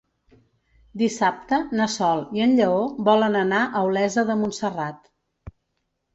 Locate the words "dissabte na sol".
1.01-2.23